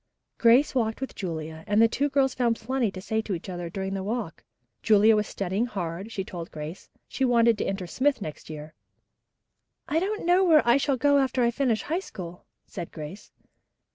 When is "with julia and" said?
0.99-1.79